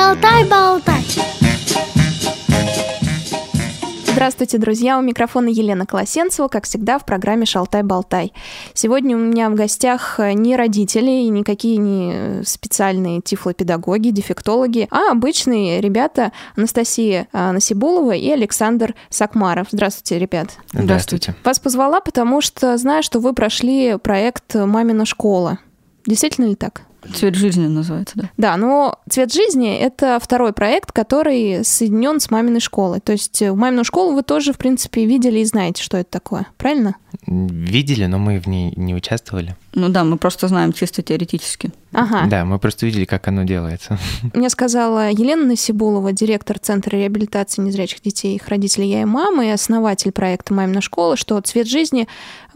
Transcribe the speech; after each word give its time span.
Шалтай-болтай. 0.00 1.04
Здравствуйте, 4.06 4.56
друзья! 4.56 4.98
У 4.98 5.02
микрофона 5.02 5.48
Елена 5.48 5.84
Колосенцева, 5.84 6.48
как 6.48 6.64
всегда, 6.64 6.98
в 6.98 7.04
программе 7.04 7.44
«Шалтай-болтай». 7.44 8.32
Сегодня 8.72 9.14
у 9.14 9.20
меня 9.20 9.50
в 9.50 9.54
гостях 9.54 10.18
не 10.18 10.56
родители 10.56 11.10
и 11.10 11.28
никакие 11.28 11.76
не 11.76 12.42
специальные 12.44 13.20
тифлопедагоги, 13.20 14.08
дефектологи, 14.08 14.88
а 14.90 15.12
обычные 15.12 15.82
ребята 15.82 16.32
Анастасия 16.56 17.28
а, 17.34 17.52
Насибулова 17.52 18.12
и 18.12 18.30
Александр 18.30 18.94
Сакмаров. 19.10 19.66
Здравствуйте, 19.70 20.18
ребят. 20.18 20.48
Здравствуйте. 20.72 21.34
Вас 21.44 21.58
позвала, 21.58 22.00
потому 22.00 22.40
что 22.40 22.78
знаю, 22.78 23.02
что 23.02 23.20
вы 23.20 23.34
прошли 23.34 23.98
проект 23.98 24.54
«Мамина 24.54 25.04
школа». 25.04 25.58
Действительно 26.06 26.46
ли 26.46 26.54
так? 26.54 26.84
Цвет 27.14 27.34
жизни 27.34 27.66
называется, 27.66 28.14
да. 28.16 28.30
Да, 28.36 28.56
но 28.56 28.98
«Цвет 29.08 29.32
жизни»— 29.32 29.76
это 29.80 30.18
второй 30.20 30.52
проект, 30.52 30.92
который 30.92 31.64
соединен 31.64 32.20
с 32.20 32.30
маминой 32.30 32.60
школой. 32.60 33.00
То 33.00 33.12
есть 33.12 33.40
в 33.40 33.54
мамину 33.54 33.84
школу 33.84 34.14
вы 34.14 34.22
тоже, 34.22 34.52
в 34.52 34.58
принципе, 34.58 35.06
видели 35.06 35.40
и 35.40 35.44
знаете, 35.44 35.82
что 35.82 35.96
это 35.96 36.10
такое, 36.10 36.46
правильно? 36.56 36.96
Видели, 37.26 38.06
но 38.06 38.18
мы 38.18 38.38
в 38.38 38.46
ней 38.46 38.72
не 38.76 38.94
участвовали. 38.94 39.56
Ну 39.74 39.88
да, 39.88 40.04
мы 40.04 40.16
просто 40.16 40.48
знаем 40.48 40.72
чисто 40.72 41.02
теоретически. 41.02 41.70
Ага. 41.92 42.26
Да, 42.28 42.44
мы 42.44 42.58
просто 42.58 42.86
видели, 42.86 43.04
как 43.04 43.26
оно 43.28 43.44
делается. 43.44 43.98
Мне 44.34 44.48
сказала 44.48 45.10
Елена 45.10 45.44
Насибулова, 45.44 46.12
директор 46.12 46.58
Центра 46.58 46.96
реабилитации 46.96 47.62
незрячих 47.62 48.00
детей, 48.02 48.36
их 48.36 48.48
родителей 48.48 48.90
«Я 48.90 49.02
и 49.02 49.04
мама» 49.04 49.46
и 49.46 49.50
основатель 49.50 50.12
проекта 50.12 50.54
«Мамина 50.54 50.80
школа», 50.80 51.16
что 51.16 51.40
«Цвет 51.40 51.68
жизни» 51.68 52.08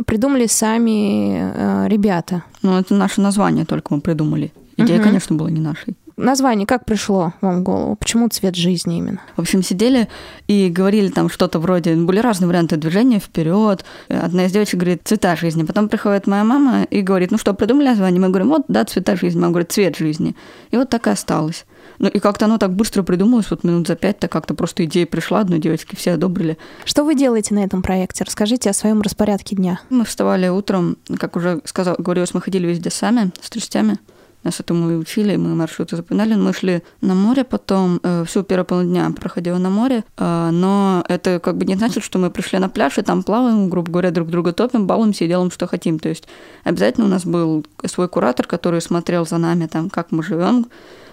придумали 0.07 0.47
сами 0.47 1.39
э, 1.39 1.89
ребята. 1.89 2.45
Ну, 2.65 2.79
это 2.79 2.95
наше 2.95 3.21
название 3.21 3.65
только 3.65 3.95
мы 3.95 4.01
придумали. 4.01 4.53
Идея, 4.77 4.97
Мгм. 4.97 5.05
конечно, 5.05 5.37
была 5.37 5.51
не 5.51 5.61
нашей. 5.61 5.95
Название 6.17 6.65
как 6.67 6.85
пришло 6.85 7.33
вам 7.41 7.61
в 7.61 7.63
голову? 7.65 7.97
Почему 7.97 8.29
«Цвет 8.29 8.55
жизни» 8.55 8.99
именно? 8.99 9.21
В 9.37 9.41
общем, 9.41 9.63
сидели 9.65 10.09
и 10.47 10.69
говорили 10.69 11.09
там 11.09 11.29
что-то 11.29 11.59
вроде... 11.59 11.95
Были 11.97 12.21
разные 12.21 12.49
варианты 12.49 12.77
движения 12.77 13.19
вперед. 13.19 13.85
Одна 14.09 14.47
из 14.47 14.53
девочек 14.53 14.77
говорит 14.77 15.03
«цвета 15.05 15.35
жизни». 15.37 15.65
Потом 15.65 15.89
приходит 15.89 16.27
моя 16.29 16.45
мама 16.45 16.85
и 16.85 17.03
говорит, 17.03 17.33
ну 17.33 17.39
что, 17.39 17.53
придумали 17.53 17.89
название? 17.89 18.21
Мы 18.21 18.29
говорим, 18.29 18.49
вот, 18.49 18.63
да, 18.69 18.85
«цвета 18.85 19.17
жизни». 19.17 19.41
Мама 19.41 19.53
говорит, 19.53 19.73
«цвет 19.73 19.97
жизни». 19.97 20.35
И 20.71 20.77
вот 20.77 20.89
так 20.89 21.07
и 21.09 21.11
осталось. 21.11 21.67
Ну 21.99 22.09
и 22.09 22.19
как-то 22.19 22.47
оно 22.47 22.59
так 22.59 22.75
быстро 22.75 23.03
придумалось, 23.03 23.51
вот 23.51 23.65
минут 23.65 23.87
за 23.87 23.97
пять-то 23.97 24.29
как-то 24.29 24.55
просто 24.55 24.85
идея 24.85 25.07
пришла 25.07 25.41
одной 25.41 25.59
девочке, 25.59 25.97
все 25.97 26.13
одобрили. 26.13 26.59
Что 26.85 27.05
вы 27.05 27.15
делаете 27.15 27.55
на 27.55 27.65
этом 27.65 27.83
проекте? 27.83 28.25
Расскажите 28.25 28.71
о 28.71 28.75
своем 28.75 29.01
распорядке 29.03 29.57
дня. 29.57 29.81
Мы 29.91 30.05
вставали 30.05 30.49
утром, 30.49 30.97
как 31.19 31.37
уже 31.37 31.61
сказал, 31.65 31.97
говорилось, 31.99 32.35
мы 32.35 32.41
ходили 32.41 32.67
везде 32.67 32.91
сами, 32.91 33.33
с 33.41 33.51
тростями. 33.51 33.99
Нас 34.45 34.61
этому 34.61 34.91
и 34.91 34.95
учили, 34.95 35.37
мы 35.37 35.55
маршруты 35.55 35.97
запоминали. 35.97 36.35
Мы 36.35 36.53
шли 36.53 36.83
на 37.01 37.15
море 37.15 37.45
потом, 37.45 37.99
э, 38.03 38.25
всю 38.27 38.43
первую 38.43 38.67
половину 38.67 38.93
дня 38.93 39.11
проходила 39.19 39.57
на 39.57 39.71
море, 39.71 40.05
э, 40.19 40.51
но 40.53 41.03
это 41.09 41.41
как 41.41 41.57
бы 41.57 41.65
не 41.65 41.77
значит, 41.77 42.05
что 42.05 42.19
мы 42.19 42.31
пришли 42.31 42.59
на 42.59 42.69
пляж 42.69 42.99
и 42.99 43.03
там 43.03 43.23
плаваем, 43.23 43.71
грубо 43.71 43.91
говоря, 43.91 44.11
друг 44.11 44.29
друга 44.29 44.53
топим, 44.53 44.87
балуемся 44.87 45.25
и 45.25 45.29
делаем, 45.29 45.51
что 45.51 45.67
хотим. 45.67 45.99
То 45.99 46.11
есть 46.11 46.29
обязательно 46.63 47.07
у 47.07 47.09
нас 47.09 47.25
был 47.25 47.65
свой 47.87 48.07
куратор, 48.09 48.47
который 48.47 48.83
смотрел 48.83 49.27
за 49.27 49.39
нами, 49.39 49.67
там, 49.67 49.89
как 49.89 50.13
мы 50.13 50.23
живем, 50.23 50.67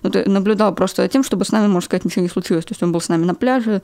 наблюдал 0.04 0.74
просто 0.74 1.08
тем, 1.08 1.24
чтобы 1.24 1.46
с 1.46 1.52
нами, 1.52 1.68
можно 1.68 1.86
сказать, 1.86 2.06
ничего 2.06 2.24
не 2.24 2.30
случилось. 2.30 2.66
То 2.66 2.72
есть 2.72 2.84
он 2.84 2.92
был 2.92 3.02
с 3.02 3.10
нами 3.10 3.26
на 3.26 3.36
пляже, 3.36 3.82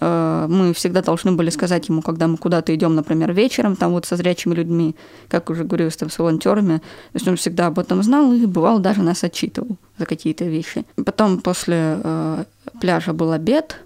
э, 0.00 0.46
мы 0.48 0.72
всегда 0.72 1.02
должны 1.02 1.32
были 1.32 1.50
сказать 1.50 1.88
ему, 1.88 2.02
когда 2.02 2.26
мы 2.26 2.36
куда-то 2.36 2.74
идем, 2.74 2.94
например, 2.94 3.32
вечером, 3.32 3.76
там 3.76 3.92
вот 3.92 4.06
со 4.06 4.16
зрячими 4.16 4.54
людьми, 4.54 4.94
как 5.28 5.50
уже 5.50 5.64
говорилось, 5.64 5.96
там 5.96 6.10
с 6.10 6.18
волонтерами. 6.18 6.78
То 6.78 7.14
есть 7.14 7.28
он 7.28 7.36
всегда 7.36 7.66
об 7.66 7.78
этом 7.78 8.02
знал 8.02 8.32
и 8.32 8.46
бывал 8.46 8.78
даже 8.78 9.02
нас 9.02 9.24
отчитывал 9.24 9.76
за 9.98 10.06
какие-то 10.06 10.44
вещи. 10.44 10.84
Потом 11.04 11.40
после 11.40 12.00
э, 12.02 12.44
пляжа 12.80 13.12
был 13.12 13.32
обед, 13.32 13.80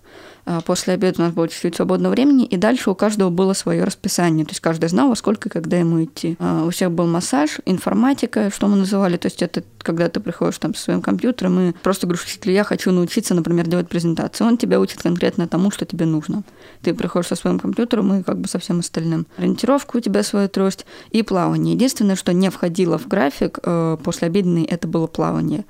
После 0.67 0.95
обеда 0.95 1.23
у 1.23 1.25
нас 1.25 1.33
было 1.33 1.49
чуть-чуть 1.49 1.77
свободного 1.77 2.13
времени, 2.13 2.45
и 2.45 2.57
дальше 2.57 2.91
у 2.91 2.95
каждого 2.95 3.31
было 3.31 3.53
свое 3.53 3.85
расписание. 3.85 4.45
То 4.45 4.53
есть 4.53 4.61
каждый 4.61 4.89
знал, 4.89 5.09
во 5.09 5.17
сколько 5.17 5.49
и 5.49 5.53
когда 5.53 5.77
ему 5.77 6.05
идти. 6.05 6.37
А 6.39 6.65
У 6.65 6.71
всех 6.71 6.91
был 6.91 7.07
массаж, 7.07 7.61
информатика, 7.67 8.51
что 8.51 8.67
мы 8.67 8.77
называли. 8.77 9.17
То 9.17 9.27
есть 9.27 9.43
это 9.43 9.63
когда 9.79 10.09
ты 10.09 10.21
приходишь 10.21 10.59
там 10.59 10.75
со 10.75 10.83
своим 10.83 11.03
компьютером 11.03 11.61
и 11.61 11.73
просто 11.73 12.07
говоришь 12.07 12.25
учителю, 12.25 12.53
я 12.53 12.65
хочу 12.65 12.91
научиться, 12.91 13.35
например, 13.35 13.67
делать 13.67 13.89
презентацию. 13.89 14.47
Он 14.47 14.57
тебя 14.57 14.81
учит 14.81 15.03
конкретно 15.03 15.49
тому, 15.49 15.71
что 15.71 15.85
тебе 15.85 16.07
нужно. 16.07 16.43
Ты 16.83 16.95
приходишь 16.95 17.29
со 17.29 17.37
своим 17.37 17.59
компьютером 17.59 18.15
и 18.15 18.23
как 18.23 18.39
бы 18.39 18.49
со 18.49 18.59
всем 18.59 18.81
остальным. 18.81 19.27
Ориентировка 19.37 19.97
у 19.97 20.01
тебя 20.01 20.23
своя 20.23 20.49
трость 20.49 20.87
и 21.11 21.23
плавание. 21.23 21.75
Единственное, 21.75 22.17
что 22.17 22.33
не 22.33 22.51
входило 22.51 22.99
в 22.99 23.09
график 23.09 23.59
э, 23.63 23.97
послеобеденный, 24.03 24.65
это 24.65 24.87
было 24.89 25.07
плавание 25.07 25.65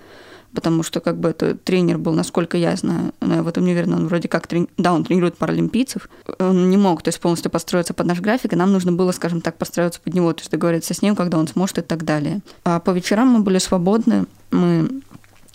потому 0.54 0.82
что 0.82 1.00
как 1.00 1.18
бы 1.18 1.30
это 1.30 1.54
тренер 1.54 1.98
был, 1.98 2.12
насколько 2.12 2.56
я 2.56 2.74
знаю, 2.76 3.12
но 3.20 3.36
я 3.36 3.42
в 3.42 3.48
этом 3.48 3.64
не 3.64 3.72
уверена, 3.72 3.96
он 3.96 4.08
вроде 4.08 4.28
как, 4.28 4.46
трени... 4.46 4.68
да, 4.76 4.92
он 4.92 5.04
тренирует 5.04 5.36
паралимпийцев, 5.36 6.08
он 6.38 6.70
не 6.70 6.76
мог, 6.76 7.02
то 7.02 7.08
есть 7.08 7.20
полностью 7.20 7.50
построиться 7.50 7.94
под 7.94 8.06
наш 8.06 8.20
график, 8.20 8.52
и 8.52 8.56
нам 8.56 8.72
нужно 8.72 8.92
было, 8.92 9.12
скажем 9.12 9.40
так, 9.40 9.56
построиться 9.56 10.00
под 10.00 10.14
него, 10.14 10.32
то 10.32 10.40
есть 10.40 10.50
договориться 10.50 10.94
с 10.94 11.02
ним, 11.02 11.16
когда 11.16 11.38
он 11.38 11.48
сможет 11.48 11.78
и 11.78 11.82
так 11.82 12.04
далее. 12.04 12.40
А 12.64 12.80
по 12.80 12.90
вечерам 12.90 13.28
мы 13.28 13.40
были 13.40 13.58
свободны, 13.58 14.26
мы 14.50 14.88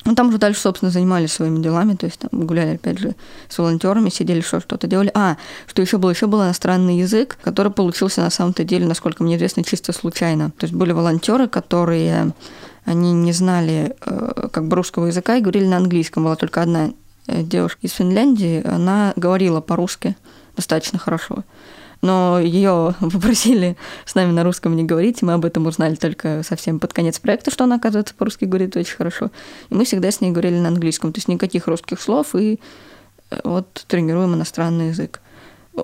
ну, 0.06 0.14
там 0.14 0.28
уже 0.30 0.38
дальше, 0.38 0.62
собственно, 0.62 0.92
занимались 0.92 1.34
своими 1.34 1.62
делами, 1.62 1.96
то 1.96 2.06
есть 2.06 2.20
там 2.20 2.46
гуляли, 2.46 2.76
опять 2.76 3.00
же, 3.00 3.16
с 3.50 3.58
волонтерами, 3.58 4.10
сидели, 4.10 4.42
что 4.42 4.60
что-то 4.60 4.86
делали. 4.86 5.10
А, 5.16 5.38
что 5.66 5.82
еще 5.82 5.98
было? 5.98 6.12
Еще 6.12 6.28
был 6.28 6.44
иностранный 6.44 7.00
язык, 7.00 7.38
который 7.42 7.72
получился 7.72 8.22
на 8.22 8.30
самом-то 8.30 8.64
деле, 8.64 8.86
насколько 8.86 9.24
мне 9.24 9.36
известно, 9.36 9.64
чисто 9.64 9.94
случайно. 9.94 10.52
То 10.60 10.66
есть 10.66 10.76
были 10.76 10.92
волонтеры, 10.92 11.48
которые 11.48 12.34
они 12.86 13.14
не 13.14 13.34
знали 13.34 13.96
э, 14.06 14.48
как 14.52 14.68
бы 14.68 14.76
русского 14.76 15.08
языка 15.08 15.36
и 15.36 15.42
говорили 15.42 15.66
на 15.66 15.78
английском. 15.78 16.24
Была 16.24 16.36
только 16.36 16.62
одна 16.62 16.92
э, 17.28 17.42
девушка 17.44 17.80
из 17.82 17.92
Финляндии, 17.92 18.66
она 18.66 19.14
говорила 19.16 19.60
по-русски 19.60 20.16
достаточно 20.56 21.00
хорошо. 21.00 21.44
Но 22.02 22.40
ее 22.40 22.96
попросили 23.00 23.76
с 24.06 24.14
нами 24.14 24.32
на 24.32 24.44
русском 24.44 24.76
не 24.76 24.84
говорить, 24.84 25.22
и 25.22 25.26
мы 25.26 25.34
об 25.34 25.46
этом 25.46 25.66
узнали 25.66 25.96
только 25.96 26.44
совсем 26.44 26.80
под 26.80 26.94
конец 26.94 27.20
проекта, 27.20 27.50
что 27.50 27.64
она, 27.64 27.76
оказывается, 27.76 28.14
по-русски 28.14 28.46
говорит 28.46 28.78
очень 28.78 28.96
хорошо. 28.96 29.32
И 29.70 29.76
мы 29.76 29.86
всегда 29.86 30.12
с 30.12 30.22
ней 30.22 30.32
говорили 30.32 30.60
на 30.60 30.68
английском, 30.68 31.12
то 31.12 31.18
есть 31.18 31.28
никаких 31.28 31.68
русских 31.68 32.00
слов, 32.00 32.36
и 32.36 32.60
э, 33.32 33.40
вот 33.44 33.86
тренируем 33.88 34.36
иностранный 34.36 34.90
язык. 34.90 35.22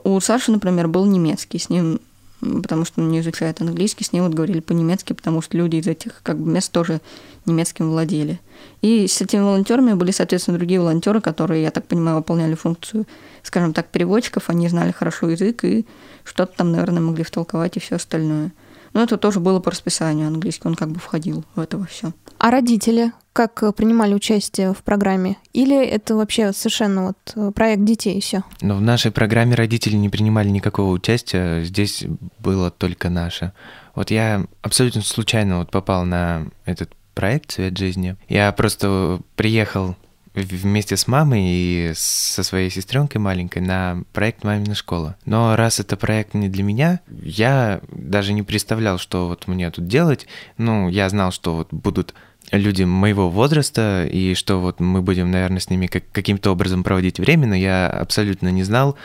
У 0.04 0.20
Саши, 0.20 0.52
например, 0.52 0.88
был 0.88 1.06
немецкий, 1.06 1.58
с 1.58 1.70
ним 1.70 2.00
потому 2.42 2.86
что 2.86 3.02
он 3.02 3.10
не 3.10 3.20
изучает 3.20 3.62
английский, 3.62 4.04
с 4.04 4.14
ним 4.14 4.24
вот 4.26 4.34
говорили 4.34 4.60
по-немецки, 4.60 5.14
потому 5.14 5.42
что 5.42 5.58
люди 5.58 5.78
из 5.78 5.88
этих 5.88 6.22
как 6.24 6.40
бы 6.40 6.52
мест 6.52 6.72
тоже 6.72 7.02
немецким 7.46 7.90
владели. 7.90 8.40
И 8.82 9.08
с 9.08 9.22
этими 9.22 9.42
волонтерами 9.42 9.94
были, 9.94 10.12
соответственно, 10.12 10.58
другие 10.58 10.80
волонтеры, 10.80 11.22
которые, 11.22 11.64
я 11.64 11.72
так 11.72 11.88
понимаю, 11.88 12.18
выполняли 12.18 12.56
функцию, 12.56 13.06
скажем 13.44 13.74
так, 13.74 13.88
переводчиков, 13.88 14.50
они 14.50 14.68
знали 14.68 14.92
хорошо 14.92 15.30
язык 15.30 15.64
и 15.64 15.86
что-то 16.24 16.58
там, 16.58 16.72
наверное, 16.72 17.02
могли 17.02 17.24
втолковать 17.24 17.78
и 17.78 17.80
все 17.80 17.96
остальное. 17.96 18.52
Но 18.94 19.04
это 19.04 19.18
тоже 19.18 19.40
было 19.40 19.60
по 19.60 19.72
расписанию 19.72 20.28
английский, 20.28 20.68
он 20.68 20.76
как 20.76 20.90
бы 20.90 21.00
входил 21.00 21.44
в 21.56 21.60
это 21.60 21.84
все. 21.86 22.14
А 22.38 22.52
родители 22.52 23.12
как 23.34 23.64
э, 23.64 23.72
принимали 23.72 24.14
участие 24.14 24.74
в 24.74 24.84
программе? 24.84 25.38
Или 25.54 25.86
это 25.86 26.16
вообще 26.16 26.52
совершенно 26.54 27.08
вот 27.08 27.18
э, 27.36 27.52
проект 27.56 27.84
детей 27.84 28.18
и 28.18 28.22
все? 28.22 28.44
Но 28.62 28.76
в 28.76 28.82
нашей 28.82 29.12
программе 29.12 29.56
родители 29.56 29.96
не 29.96 30.10
принимали 30.10 30.50
никакого 30.50 30.92
участия, 30.92 31.64
здесь 31.64 32.04
было 32.40 32.72
только 32.72 33.10
наше. 33.10 33.54
Вот 33.96 34.12
я 34.12 34.46
абсолютно 34.62 35.02
случайно 35.02 35.60
вот 35.60 35.72
попал 35.72 36.06
на 36.06 36.48
этот 36.66 36.92
проект 37.14 37.52
«Цвет 37.52 37.78
жизни». 37.78 38.16
Я 38.28 38.52
просто 38.52 39.22
приехал 39.36 39.96
вместе 40.34 40.98
с 40.98 41.08
мамой 41.08 41.44
и 41.46 41.92
со 41.96 42.44
своей 42.44 42.70
сестренкой 42.70 43.20
маленькой 43.20 43.62
на 43.62 44.04
проект 44.14 44.44
«Мамина 44.44 44.76
школа». 44.76 45.18
Но 45.26 45.56
раз 45.56 45.80
это 45.80 45.98
проект 45.98 46.34
не 46.34 46.50
для 46.50 46.64
меня, 46.64 47.02
я 47.22 47.82
даже 47.92 48.34
не 48.34 48.44
представлял, 48.44 48.98
что 48.98 49.28
вот 49.28 49.48
мне 49.48 49.70
тут 49.72 49.88
делать. 49.88 50.28
Ну, 50.58 50.90
я 50.90 51.10
знал, 51.10 51.32
что 51.32 51.56
вот 51.56 51.68
будут 51.72 52.14
люди 52.52 52.84
моего 52.84 53.30
возраста, 53.30 54.08
и 54.12 54.34
что 54.34 54.60
вот 54.60 54.80
мы 54.80 55.02
будем, 55.02 55.32
наверное, 55.32 55.60
с 55.60 55.70
ними 55.70 55.88
как, 55.88 56.04
каким-то 56.12 56.52
образом 56.52 56.84
проводить 56.84 57.20
время, 57.20 57.48
но 57.48 57.56
я 57.56 57.88
абсолютно 57.88 58.50
не 58.50 58.64
знал, 58.64 58.98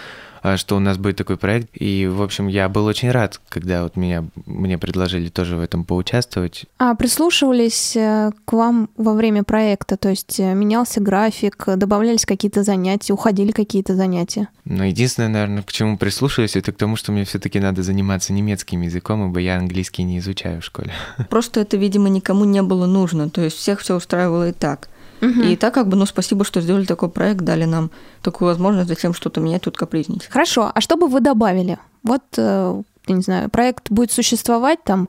что 0.56 0.76
у 0.76 0.80
нас 0.80 0.98
будет 0.98 1.16
такой 1.16 1.36
проект. 1.36 1.68
И, 1.74 2.06
в 2.06 2.22
общем, 2.22 2.48
я 2.48 2.68
был 2.68 2.86
очень 2.86 3.10
рад, 3.10 3.40
когда 3.48 3.82
вот 3.82 3.96
меня, 3.96 4.24
мне 4.46 4.78
предложили 4.78 5.28
тоже 5.28 5.56
в 5.56 5.60
этом 5.60 5.84
поучаствовать. 5.84 6.64
А 6.78 6.94
прислушивались 6.94 7.96
э, 7.96 8.32
к 8.44 8.52
вам 8.52 8.88
во 8.96 9.14
время 9.14 9.44
проекта? 9.44 9.96
То 9.96 10.10
есть 10.10 10.38
э, 10.40 10.54
менялся 10.54 11.00
график, 11.00 11.64
добавлялись 11.76 12.26
какие-то 12.26 12.62
занятия, 12.62 13.12
уходили 13.12 13.52
какие-то 13.52 13.94
занятия? 13.94 14.48
Но 14.64 14.84
единственное, 14.84 15.28
наверное, 15.28 15.62
к 15.62 15.72
чему 15.72 15.96
прислушиваюсь, 15.96 16.56
это 16.56 16.72
к 16.72 16.76
тому, 16.76 16.96
что 16.96 17.12
мне 17.12 17.24
все-таки 17.24 17.60
надо 17.60 17.82
заниматься 17.82 18.32
немецким 18.32 18.82
языком, 18.82 19.28
ибо 19.28 19.38
я 19.40 19.58
английский 19.58 20.02
не 20.02 20.18
изучаю 20.18 20.60
в 20.60 20.64
школе. 20.64 20.92
Просто 21.30 21.60
это, 21.60 21.76
видимо, 21.76 22.08
никому 22.08 22.44
не 22.44 22.62
было 22.62 22.86
нужно. 22.86 23.30
То 23.30 23.42
есть 23.42 23.56
всех 23.56 23.80
все 23.80 23.96
устраивало 23.96 24.48
и 24.48 24.52
так. 24.52 24.88
Мгм. 25.20 25.42
И 25.42 25.56
так 25.56 25.74
как 25.74 25.88
бы, 25.88 25.96
ну, 25.96 26.06
спасибо, 26.06 26.44
что 26.44 26.60
сделали 26.60 26.84
такой 26.84 27.08
проект, 27.08 27.40
дали 27.40 27.64
нам 27.64 27.90
такую 28.22 28.48
возможность, 28.48 28.88
зачем 28.88 29.14
что-то 29.14 29.40
менять, 29.40 29.62
тут 29.62 29.76
капризничать. 29.76 30.30
Хорошо, 30.30 30.70
а 30.74 30.80
что 30.80 30.96
бы 30.96 31.08
вы 31.08 31.20
добавили? 31.20 31.78
Вот, 32.02 32.22
э, 32.36 32.82
я 33.06 33.14
не 33.14 33.22
знаю, 33.22 33.50
проект 33.50 33.90
будет 33.90 34.12
существовать 34.12 34.82
там 34.84 35.08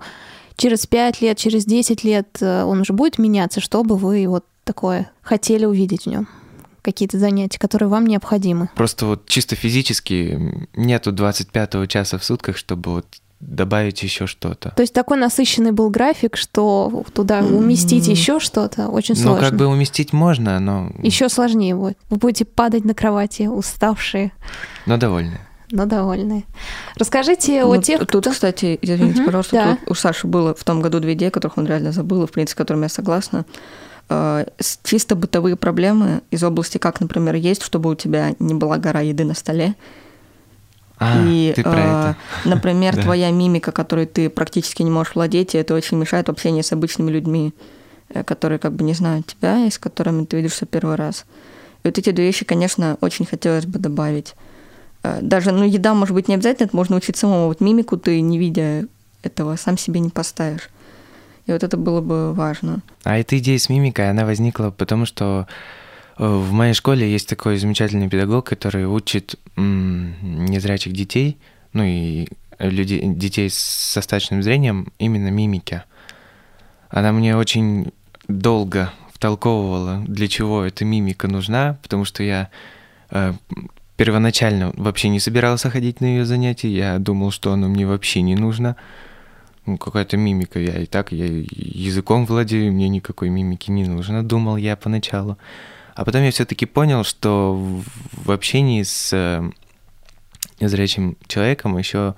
через 0.55 0.87
5 0.87 1.21
лет, 1.21 1.37
через 1.37 1.65
10 1.65 2.03
лет, 2.03 2.37
э, 2.41 2.63
он 2.63 2.81
уже 2.81 2.93
будет 2.93 3.17
меняться. 3.17 3.59
Что 3.61 3.83
бы 3.83 3.95
вы 3.97 4.27
вот 4.27 4.45
такое 4.63 5.11
хотели 5.21 5.65
увидеть 5.65 6.03
в 6.03 6.07
нем? 6.07 6.27
какие-то 6.83 7.19
занятия, 7.19 7.59
которые 7.59 7.89
вам 7.89 8.07
необходимы? 8.07 8.69
Просто 8.73 9.07
вот 9.07 9.27
чисто 9.27 9.57
физически 9.57 10.67
нету 10.73 11.11
25 11.11 11.85
часа 11.89 12.17
в 12.17 12.23
сутках, 12.23 12.55
чтобы 12.55 12.91
вот 12.91 13.05
добавить 13.39 14.01
еще 14.01 14.25
что-то. 14.25 14.71
То 14.75 14.81
есть 14.81 14.93
такой 14.93 15.17
насыщенный 15.17 15.71
был 15.71 15.89
график, 15.89 16.37
что 16.37 17.03
туда 17.13 17.41
уместить 17.41 18.07
еще 18.07 18.39
что-то 18.39 18.87
очень 18.89 19.15
сложно. 19.15 19.35
Ну, 19.35 19.41
как 19.41 19.55
бы 19.55 19.67
уместить 19.67 20.11
можно, 20.11 20.59
но... 20.59 20.91
Еще 20.99 21.29
сложнее 21.29 21.75
будет. 21.75 21.97
Вы 22.09 22.17
будете 22.17 22.45
падать 22.45 22.83
на 22.83 22.93
кровати, 22.93 23.43
уставшие. 23.43 24.31
Но 24.85 24.97
довольны. 24.97 25.39
Но 25.69 25.85
довольны. 25.85 26.45
Расскажите 26.95 27.63
ну, 27.65 27.71
о 27.73 27.77
тех, 27.77 27.99
Тут, 28.07 28.23
кто... 28.23 28.31
кстати, 28.31 28.79
извините, 28.81 29.19
угу, 29.19 29.25
пожалуйста, 29.25 29.55
да. 29.55 29.75
тут 29.75 29.91
у 29.91 29.93
Саши 29.95 30.25
было 30.25 30.55
в 30.55 30.63
том 30.63 30.81
году 30.81 30.99
две 30.99 31.13
идеи, 31.13 31.29
которых 31.29 31.57
он 31.57 31.67
реально 31.67 31.91
забыл, 31.91 32.23
и, 32.23 32.27
в 32.27 32.31
принципе, 32.31 32.53
с 32.53 32.55
которыми 32.55 32.83
я 32.83 32.89
согласна. 32.89 33.45
Э, 34.09 34.45
чисто 34.83 35.15
бытовые 35.15 35.57
проблемы 35.57 36.21
из 36.31 36.41
области, 36.43 36.77
как, 36.77 37.01
например, 37.01 37.35
есть, 37.35 37.63
чтобы 37.63 37.89
у 37.89 37.95
тебя 37.95 38.33
не 38.39 38.53
была 38.53 38.77
гора 38.77 39.01
еды 39.01 39.25
на 39.25 39.33
столе, 39.33 39.75
а, 40.99 41.23
и, 41.25 41.53
ты 41.55 41.63
про 41.63 41.71
э, 41.71 41.79
это. 42.09 42.15
например, 42.45 42.95
да. 42.95 43.03
твоя 43.03 43.29
мимика, 43.31 43.71
которой 43.71 44.05
ты 44.05 44.29
практически 44.29 44.81
не 44.81 44.89
можешь 44.89 45.15
владеть, 45.15 45.53
и 45.53 45.57
это 45.57 45.75
очень 45.75 45.97
мешает 45.97 46.29
общению 46.29 46.63
с 46.63 46.71
обычными 46.71 47.11
людьми, 47.11 47.53
э, 48.09 48.23
которые 48.23 48.59
как 48.59 48.73
бы 48.73 48.83
не 48.83 48.93
знают 48.93 49.27
тебя 49.27 49.65
и 49.65 49.69
с 49.69 49.77
которыми 49.77 50.25
ты 50.25 50.37
видишься 50.37 50.65
первый 50.65 50.95
раз. 50.95 51.25
И 51.83 51.87
вот 51.87 51.97
эти 51.97 52.11
две 52.11 52.25
вещи, 52.25 52.45
конечно, 52.45 52.97
очень 53.01 53.25
хотелось 53.25 53.65
бы 53.65 53.79
добавить. 53.79 54.35
Э, 55.03 55.19
даже, 55.21 55.51
ну, 55.51 55.63
еда, 55.63 55.93
может 55.93 56.15
быть, 56.15 56.27
не 56.27 56.35
обязательно, 56.35 56.65
это 56.65 56.75
можно 56.75 56.95
учить 56.95 57.17
самому. 57.17 57.47
Вот 57.47 57.61
мимику 57.61 57.97
ты, 57.97 58.19
не 58.21 58.39
видя 58.39 58.85
этого, 59.21 59.55
сам 59.55 59.77
себе 59.77 59.99
не 59.99 60.09
поставишь. 60.09 60.69
И 61.45 61.51
вот 61.51 61.63
это 61.63 61.77
было 61.77 62.01
бы 62.01 62.33
важно. 62.33 62.81
А 63.03 63.17
эта 63.17 63.37
идея 63.37 63.57
с 63.57 63.69
мимикой, 63.69 64.09
она 64.09 64.25
возникла 64.25 64.69
потому, 64.71 65.05
что 65.05 65.47
в 66.17 66.51
моей 66.51 66.73
школе 66.73 67.11
есть 67.11 67.29
такой 67.29 67.57
замечательный 67.57 68.09
педагог, 68.09 68.45
который 68.45 68.85
учит 68.85 69.35
незрячих 69.55 70.93
детей, 70.93 71.37
ну 71.73 71.83
и 71.83 72.27
людей, 72.59 73.01
детей 73.05 73.49
с 73.49 73.95
остаточным 73.95 74.41
зрением 74.41 74.91
именно 74.97 75.29
мимике. 75.29 75.83
Она 76.89 77.11
мне 77.11 77.35
очень 77.35 77.91
долго 78.27 78.91
втолковывала, 79.13 80.03
для 80.07 80.27
чего 80.27 80.63
эта 80.63 80.85
мимика 80.85 81.27
нужна, 81.27 81.77
потому 81.81 82.05
что 82.05 82.23
я 82.23 82.49
э, 83.11 83.33
первоначально 83.95 84.71
вообще 84.75 85.09
не 85.09 85.19
собирался 85.19 85.69
ходить 85.69 86.01
на 86.01 86.05
ее 86.05 86.25
занятия, 86.25 86.69
я 86.69 86.97
думал, 86.99 87.31
что 87.31 87.51
оно 87.51 87.67
мне 87.67 87.85
вообще 87.85 88.21
не 88.21 88.35
нужно. 88.35 88.75
Ну, 89.65 89.77
какая-то 89.77 90.15
мимика, 90.15 90.59
я 90.59 90.79
и 90.79 90.85
так, 90.85 91.11
я 91.11 91.25
языком 91.25 92.25
владею, 92.25 92.71
мне 92.71 92.87
никакой 92.87 93.29
мимики 93.29 93.69
не 93.69 93.85
нужно, 93.85 94.23
думал 94.23 94.55
я 94.57 94.77
поначалу. 94.77 95.37
А 95.97 96.05
потом 96.05 96.21
я 96.21 96.29
все-таки 96.29 96.67
понял, 96.67 97.03
что 97.03 97.59
в 98.11 98.31
общении 98.31 98.83
с 98.83 99.09
э, 99.11 99.49
зрячим 100.59 101.17
человеком 101.27 101.75
еще 101.75 102.13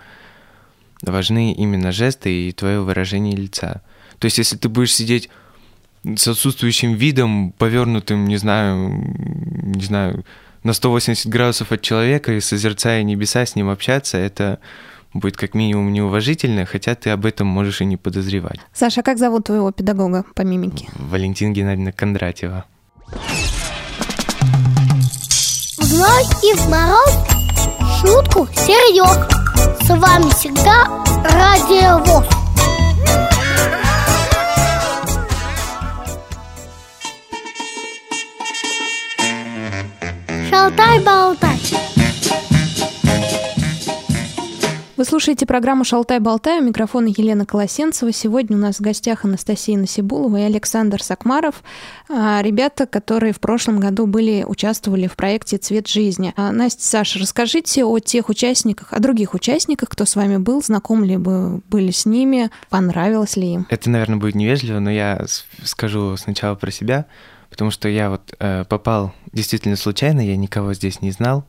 важны 1.01 1.53
именно 1.53 1.93
жесты 1.93 2.49
и 2.49 2.51
твое 2.51 2.81
выражение 2.81 3.37
лица. 3.37 3.81
То 4.19 4.25
есть, 4.25 4.37
если 4.37 4.57
ты 4.57 4.67
будешь 4.67 4.93
сидеть 4.93 5.29
с 6.03 6.27
отсутствующим 6.27 6.95
видом, 6.95 7.53
повернутым, 7.53 8.27
не 8.27 8.35
знаю, 8.35 9.15
не 9.17 9.83
знаю, 9.85 10.25
на 10.63 10.73
180 10.73 11.27
градусов 11.27 11.71
от 11.71 11.81
человека 11.81 12.33
и 12.33 12.41
созерцая 12.41 13.03
небеса, 13.03 13.45
с 13.45 13.55
ним 13.55 13.69
общаться, 13.69 14.17
это 14.17 14.59
будет 15.13 15.37
как 15.37 15.53
минимум 15.53 15.93
неуважительно, 15.93 16.65
хотя 16.65 16.95
ты 16.95 17.11
об 17.11 17.25
этом 17.25 17.47
можешь 17.47 17.79
и 17.79 17.85
не 17.85 17.95
подозревать. 17.95 18.59
Саша, 18.73 18.99
а 18.99 19.03
как 19.03 19.19
зовут 19.19 19.45
твоего 19.45 19.71
педагога 19.71 20.25
по 20.35 20.41
мимике? 20.41 20.89
Валентина 20.95 21.53
Геннадьевна 21.53 21.93
Кондратьева. 21.93 22.65
И 25.99 26.53
в 26.53 26.69
мороз 26.69 27.13
Шутку 27.99 28.47
серьез 28.55 29.17
С 29.85 29.89
вами 29.89 30.29
всегда 30.31 30.85
Радио 31.25 31.99
ВОЗ 32.05 32.25
Шалтай-болтай 40.49 41.48
Вы 44.99 45.05
слушаете 45.05 45.45
программу 45.45 45.85
«Шалтай-болтай». 45.85 46.59
У 46.59 46.61
микрофона 46.61 47.07
Елена 47.07 47.45
Колосенцева. 47.45 48.11
Сегодня 48.11 48.57
у 48.57 48.59
нас 48.59 48.79
в 48.79 48.81
гостях 48.81 49.23
Анастасия 49.23 49.77
Насибулова 49.77 50.35
и 50.35 50.41
Александр 50.41 51.01
Сакмаров. 51.01 51.63
А, 52.09 52.41
ребята, 52.41 52.85
которые 52.85 53.31
в 53.31 53.39
прошлом 53.39 53.79
году 53.79 54.07
были, 54.07 54.43
участвовали 54.45 55.07
в 55.07 55.15
проекте 55.15 55.55
«Цвет 55.55 55.87
жизни». 55.87 56.33
А, 56.35 56.51
Настя, 56.51 56.83
Саша, 56.83 57.17
расскажите 57.19 57.85
о 57.85 57.99
тех 57.99 58.27
участниках, 58.27 58.91
о 58.91 58.99
других 58.99 59.35
участниках, 59.35 59.87
кто 59.87 60.03
с 60.03 60.17
вами 60.17 60.35
был, 60.35 60.61
знаком 60.61 61.05
ли 61.05 61.15
вы 61.15 61.59
были 61.69 61.91
с 61.91 62.05
ними, 62.05 62.51
понравилось 62.69 63.37
ли 63.37 63.53
им? 63.53 63.67
Это, 63.69 63.89
наверное, 63.89 64.17
будет 64.17 64.35
невежливо, 64.35 64.79
но 64.79 64.91
я 64.91 65.25
скажу 65.63 66.17
сначала 66.17 66.55
про 66.55 66.71
себя, 66.71 67.05
потому 67.49 67.71
что 67.71 67.87
я 67.87 68.09
вот 68.09 68.33
э, 68.37 68.65
попал 68.67 69.13
действительно 69.31 69.77
случайно, 69.77 70.19
я 70.19 70.35
никого 70.35 70.73
здесь 70.73 71.01
не 71.01 71.11
знал, 71.11 71.45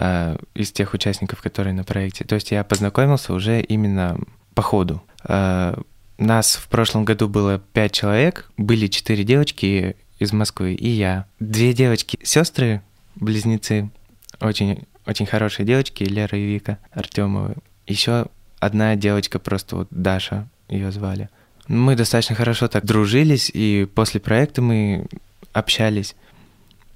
Э, 0.00 0.36
из 0.54 0.70
тех 0.70 0.94
участников, 0.94 1.42
которые 1.42 1.74
на 1.74 1.82
проекте. 1.82 2.24
То 2.24 2.36
есть 2.36 2.52
я 2.52 2.62
познакомился 2.62 3.32
уже 3.32 3.60
именно 3.60 4.16
по 4.54 4.62
ходу. 4.62 5.02
Э, 5.24 5.74
нас 6.18 6.54
в 6.54 6.68
прошлом 6.68 7.04
году 7.04 7.28
было 7.28 7.58
пять 7.58 7.92
человек, 7.92 8.48
были 8.56 8.86
четыре 8.86 9.24
девочки 9.24 9.96
из 10.20 10.32
Москвы 10.32 10.74
и 10.74 10.88
я. 10.88 11.26
Две 11.40 11.72
девочки, 11.72 12.16
сестры, 12.22 12.80
близнецы, 13.16 13.90
очень, 14.38 14.84
очень 15.04 15.26
хорошие 15.26 15.66
девочки, 15.66 16.04
Лера 16.04 16.38
и 16.38 16.46
Вика 16.46 16.78
Артемовы. 16.92 17.56
Еще 17.88 18.26
одна 18.60 18.94
девочка, 18.94 19.40
просто 19.40 19.74
вот 19.74 19.88
Даша 19.90 20.48
ее 20.68 20.92
звали. 20.92 21.28
Мы 21.66 21.96
достаточно 21.96 22.36
хорошо 22.36 22.68
так 22.68 22.84
дружились, 22.84 23.50
и 23.52 23.88
после 23.92 24.20
проекта 24.20 24.62
мы 24.62 25.06
общались. 25.52 26.14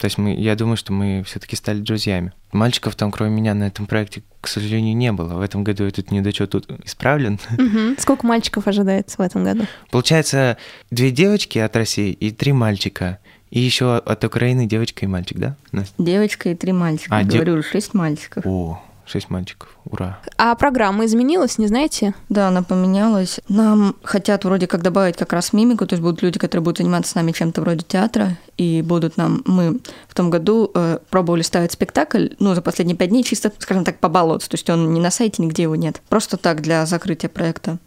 То 0.03 0.07
есть 0.07 0.19
мы, 0.19 0.35
я 0.35 0.57
думаю, 0.57 0.77
что 0.77 0.93
мы 0.93 1.23
все-таки 1.25 1.55
стали 1.55 1.79
друзьями. 1.79 2.33
Мальчиков 2.51 2.97
там, 2.97 3.13
кроме 3.13 3.31
меня, 3.37 3.55
на 3.55 3.69
этом 3.69 3.87
проекте, 3.87 4.25
к 4.41 4.49
сожалению, 4.49 4.97
не 4.97 5.13
было. 5.13 5.35
В 5.35 5.41
этом 5.41 5.63
году 5.63 5.85
этот 5.85 6.11
недочет 6.11 6.51
тут 6.51 6.69
исправлен. 6.85 7.39
Угу. 7.53 8.01
Сколько 8.01 8.27
мальчиков 8.27 8.67
ожидается 8.67 9.19
в 9.19 9.21
этом 9.21 9.45
году? 9.45 9.65
Получается, 9.93 10.57
две 10.91 11.13
девочки 11.13 11.61
от 11.61 11.77
России 11.77 12.11
и 12.11 12.33
три 12.33 12.53
мальчика. 12.53 13.21
И 13.51 13.61
еще 13.61 13.97
от 13.97 14.25
Украины 14.25 14.67
девочка 14.67 15.05
и 15.05 15.09
мальчик, 15.09 15.39
да? 15.39 15.55
Настя? 15.71 15.95
Девочка 15.99 16.49
и 16.49 16.57
три 16.57 16.73
мальчика. 16.73 17.17
А, 17.17 17.23
Говорю, 17.23 17.59
де... 17.59 17.63
шесть 17.63 17.95
мальчиков. 17.95 18.45
О, 18.45 18.83
Шесть 19.05 19.31
мальчиков. 19.31 19.69
Ура. 19.85 20.19
А 20.39 20.55
программа 20.55 21.07
изменилась, 21.07 21.59
не 21.59 21.67
знаете? 21.67 22.15
Да, 22.29 22.49
она 22.49 22.63
поменялась. 22.63 23.41
Нам 23.49 23.97
хотят 24.03 24.45
вроде 24.45 24.67
как 24.67 24.83
добавить 24.83 25.17
как 25.17 25.33
раз 25.33 25.53
мимику, 25.53 25.87
то 25.87 25.95
есть 25.95 26.03
будут 26.03 26.23
люди, 26.23 26.39
которые 26.39 26.63
будут 26.63 26.79
заниматься 26.79 27.11
с 27.11 27.15
нами 27.15 27.33
чем-то 27.33 27.61
вроде 27.61 27.85
театра, 27.87 28.39
и 28.57 28.81
будут 28.83 29.17
нам... 29.17 29.43
Мы 29.45 29.81
в 30.09 30.15
том 30.15 30.31
году 30.31 30.71
э, 30.75 30.99
пробовали 31.11 31.43
ставить 31.43 31.73
спектакль, 31.73 32.29
ну, 32.39 32.55
за 32.55 32.63
последние 32.63 32.97
пять 32.97 33.11
дней 33.11 33.25
чисто, 33.25 33.53
скажем 33.59 33.85
так, 33.85 33.99
побаловаться, 33.99 34.49
то 34.49 34.55
есть 34.55 34.71
он 34.71 34.93
не 34.93 35.01
на 35.01 35.11
сайте, 35.11 35.43
нигде 35.43 35.65
его 35.65 35.75
нет. 35.75 36.01
Просто 36.09 36.37
так, 36.37 36.61
для 36.61 36.87
закрытия 36.87 37.29
проекта. 37.29 37.79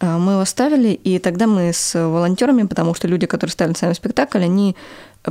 Э, 0.00 0.16
мы 0.16 0.32
его 0.32 0.44
ставили, 0.44 0.88
и 0.88 1.18
тогда 1.18 1.46
мы 1.46 1.72
с 1.72 1.94
волонтерами, 1.94 2.64
потому 2.64 2.94
что 2.94 3.08
люди, 3.08 3.26
которые 3.26 3.52
ставили 3.52 3.74
сами 3.74 3.92
спектакль, 3.92 4.42
они 4.42 4.76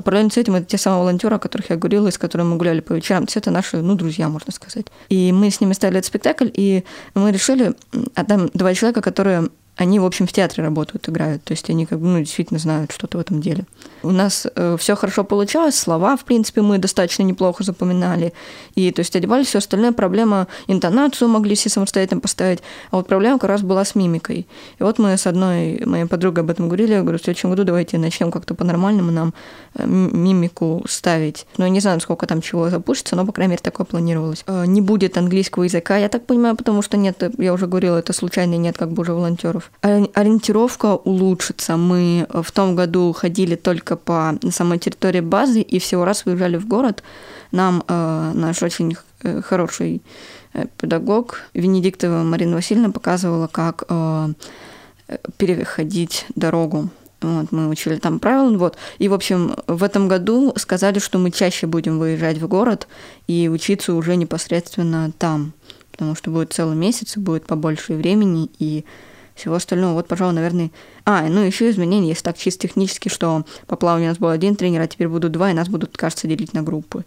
Параллельно 0.03 0.29
с 0.29 0.38
этим 0.38 0.55
это 0.55 0.65
те 0.65 0.77
самые 0.77 1.00
волонтеры, 1.01 1.36
о 1.36 1.39
которых 1.39 1.69
я 1.69 1.77
говорила, 1.77 2.07
и 2.07 2.12
с 2.12 2.17
которыми 2.17 2.50
мы 2.50 2.57
гуляли 2.57 2.81
по 2.81 2.93
вечерам. 2.93 3.24
Есть 3.24 3.38
это 3.38 3.51
наши, 3.51 3.77
ну, 3.77 3.95
друзья, 3.95 4.27
можно 4.27 4.51
сказать. 4.51 4.88
И 5.10 5.31
мы 5.31 5.50
с 5.50 5.62
ними 5.62 5.74
ставили 5.74 6.00
этот 6.00 6.07
спектакль, 6.07 6.50
и 6.53 6.84
мы 7.13 7.31
решили, 7.31 7.74
а 8.13 8.25
там 8.25 8.50
два 8.53 8.74
человека, 8.74 9.01
которые 9.01 9.50
они, 9.77 10.00
в 10.00 10.05
общем, 10.05 10.25
в 10.25 10.32
театре 10.32 10.63
работают, 10.63 11.10
играют. 11.10 11.44
То 11.44 11.51
есть 11.51 11.70
они 11.70 11.86
как 11.86 12.00
бы, 12.00 12.08
ну, 12.08 12.20
действительно 12.20 12.60
знают 12.60 12.91
что-то 12.91 13.17
в 13.17 13.22
этом 13.22 13.41
деле. 13.41 13.65
У 14.03 14.12
нас 14.12 14.48
э, 14.55 14.77
все 14.79 14.96
хорошо 14.96 15.24
получалось, 15.24 15.77
слова, 15.77 16.15
в 16.15 16.24
принципе, 16.24 16.62
мы 16.62 16.77
достаточно 16.77 17.24
неплохо 17.24 17.63
запоминали. 17.63 18.34
И, 18.75 18.91
то 18.91 19.01
есть, 19.01 19.15
одевались, 19.15 19.48
все 19.48 19.58
остальное 19.58 19.91
проблема, 19.91 20.48
интонацию 20.67 21.27
могли 21.27 21.55
все 21.55 21.70
самостоятельно 21.70 22.22
поставить. 22.22 22.60
А 22.91 22.98
вот 22.98 23.08
проблема 23.08 23.38
как 23.38 23.50
раз 23.50 23.62
была 23.62 23.84
с 23.84 23.96
мимикой. 23.96 24.48
И 24.79 24.84
вот 24.84 24.98
мы 24.98 25.17
с 25.17 25.27
одной 25.27 25.82
моей 25.86 26.05
подругой 26.05 26.44
об 26.44 26.50
этом 26.50 26.67
говорили, 26.67 26.94
я 26.94 27.01
говорю, 27.01 27.20
в 27.20 27.24
следующем 27.24 27.50
году 27.50 27.65
давайте 27.65 27.98
начнем 27.98 28.32
как-то 28.32 28.55
по-нормальному 28.55 29.12
нам 29.12 29.34
э, 29.74 29.86
мимику 29.86 30.86
ставить. 30.88 31.48
Ну, 31.58 31.65
я 31.65 31.70
не 31.70 31.82
знаю, 31.82 32.00
сколько 32.00 32.27
там 32.27 32.41
чего 32.41 32.70
запустится, 32.70 33.17
но, 33.17 33.25
по 33.25 33.34
крайней 33.34 33.51
мере, 33.51 33.62
такое 33.62 33.86
планировалось. 33.86 34.44
Э, 34.48 34.65
не 34.65 34.79
будет 34.79 35.17
английского 35.17 35.63
языка, 35.63 35.98
я 35.98 36.08
так 36.08 36.25
понимаю, 36.25 36.55
потому 36.55 36.82
что 36.82 36.96
нет, 36.96 37.22
я 37.38 37.53
уже 37.53 37.67
говорила, 37.67 37.98
это 37.98 38.13
случайно 38.13 38.55
нет 38.55 38.77
как 38.77 38.91
бы 38.91 39.01
уже 39.01 39.13
волонтеров 39.13 39.64
Ориентировка 39.81 40.95
улучшится. 40.95 41.77
Мы 41.77 42.27
в 42.29 42.51
том 42.51 42.75
году 42.75 43.13
ходили 43.13 43.55
только 43.55 43.95
по 43.95 44.38
самой 44.51 44.79
территории 44.79 45.22
базы 45.22 45.62
и 45.62 45.79
всего 45.79 46.05
раз 46.05 46.25
выезжали 46.25 46.57
в 46.57 46.67
город. 46.67 47.03
Нам 47.51 47.84
э, 47.88 48.31
наш 48.34 48.63
очень 48.63 48.98
э, 49.22 49.41
хороший 49.41 50.01
э, 50.53 50.65
педагог 50.77 51.41
Венедиктова 51.53 52.24
Марина 52.24 52.55
Васильевна 52.55 52.91
показывала, 52.91 53.48
как 53.48 53.84
э, 53.88 54.29
переходить 55.38 56.25
дорогу 56.36 56.89
Вот, 57.22 57.51
мы 57.51 57.69
учили 57.69 57.98
там 57.98 58.19
правила. 58.19 58.57
Вот. 58.57 58.77
И, 58.98 59.07
в 59.07 59.13
общем, 59.13 59.55
в 59.67 59.84
этом 59.84 60.07
году 60.07 60.53
сказали, 60.57 61.00
что 61.00 61.17
мы 61.19 61.31
чаще 61.31 61.67
будем 61.67 62.00
выезжать 62.00 62.38
в 62.39 62.48
город 62.48 62.88
и 63.27 63.50
учиться 63.50 63.93
уже 63.93 64.15
непосредственно 64.15 65.12
там. 65.17 65.53
Потому 65.91 66.15
что 66.15 66.29
будет 66.31 66.53
целый 66.53 66.75
месяц, 66.75 67.15
и 67.15 67.19
будет 67.19 67.45
побольше 67.45 67.93
времени, 67.93 68.50
и 68.60 68.84
всего 69.36 69.56
остального. 69.56 69.94
Вот, 69.94 70.08
пожалуй, 70.08 70.34
наверное... 70.34 70.72
А, 71.04 71.27
ну 71.27 71.42
еще 71.42 71.70
изменения 71.70 72.10
есть 72.10 72.24
так 72.24 72.38
чисто 72.38 72.68
технически, 72.68 73.10
что 73.10 73.46
по 73.68 73.75
плаванию 73.75 74.10
у 74.10 74.12
нас 74.12 74.18
был 74.18 74.30
один 74.30 74.56
тренер, 74.56 74.82
а 74.82 74.88
теперь 74.88 75.10
будут 75.10 75.34
два, 75.34 75.51
и 75.51 75.54
нас 75.54 75.68
будут, 75.68 75.98
кажется, 75.98 76.27
делить 76.27 76.54
на 76.54 76.63
группы. 76.63 77.04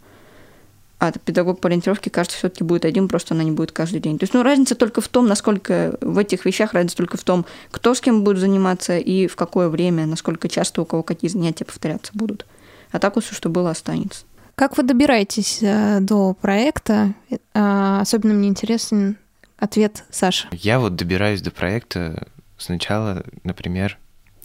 А 1.01 1.13
педагог 1.13 1.61
по 1.61 1.69
ориентировке, 1.69 2.11
кажется, 2.11 2.39
все-таки 2.39 2.65
будет 2.65 2.85
один, 2.85 3.09
просто 3.09 3.35
она 3.35 3.45
не 3.45 3.53
будет 3.53 3.71
каждый 3.71 4.01
день. 4.01 4.19
То 4.19 4.25
есть, 4.25 4.35
ну, 4.35 4.43
разница 4.43 4.75
только 4.75 5.01
в 5.01 5.09
том, 5.09 5.29
насколько 5.29 5.97
в 6.01 6.19
этих 6.19 6.45
вещах 6.45 6.73
разница 6.73 6.97
только 6.97 7.17
в 7.17 7.23
том, 7.23 7.47
кто 7.71 7.95
с 7.95 8.01
кем 8.01 8.25
будет 8.25 8.39
заниматься 8.39 8.99
и 8.99 9.29
в 9.29 9.37
какое 9.37 9.69
время, 9.69 10.07
насколько 10.07 10.49
часто 10.49 10.83
у 10.83 10.85
кого 10.85 11.05
какие 11.05 11.31
занятия 11.31 11.65
повторяться 11.65 12.11
будут. 12.15 12.47
А 12.91 12.99
так 12.99 13.15
вот 13.15 13.25
все, 13.25 13.35
что 13.35 13.49
было, 13.49 13.71
останется. 13.71 14.25
Как 14.57 14.77
вы 14.77 14.83
добираетесь 14.83 15.59
э, 15.63 16.01
до 16.01 16.35
проекта? 16.35 17.15
Э, 17.31 18.01
особенно 18.01 18.35
мне 18.35 18.49
интересен 18.49 19.19
ответ 19.59 20.05
Саши. 20.11 20.49
Я 20.53 20.79
вот 20.79 20.97
добираюсь 20.97 21.43
до 21.43 21.51
проекта 21.51 22.29
сначала, 22.57 23.25
например, 23.45 23.99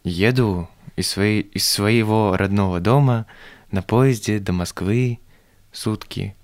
еду 0.04 0.68
из, 0.96 1.10
своей, 1.10 1.42
из 1.42 1.68
своего 1.68 2.36
родного 2.36 2.80
дома 2.80 3.26
на 3.72 3.82
поезде 3.82 4.40
до 4.40 4.54
Москвы 4.54 5.20
сутки, 5.72 6.36